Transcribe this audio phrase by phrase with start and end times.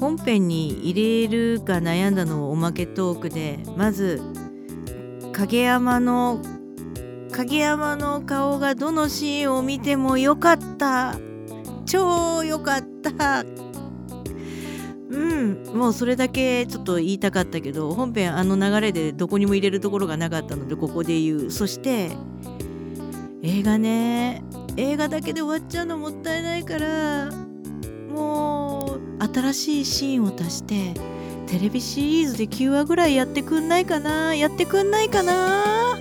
[0.00, 4.22] 本編に入れるか悩んだのをおまけトークでまず
[5.32, 6.40] 影山の
[7.32, 11.18] 影山の顔がどのシーンを見てもよかった。
[11.86, 13.44] 超よかった。
[15.10, 21.50] うんもうそれだけちょっと言いたかったけど本編あの流れでどこにも入れるところがなかったのでここで言う。
[21.50, 22.10] そして
[23.42, 24.42] 映画ね。
[24.76, 27.49] 映画だけで終わっちゃうのもったいないから
[29.32, 30.94] 新しいシーンを足して
[31.46, 35.99] テレビシリーズで9話ぐらいやってくんないかなやってくんないかな。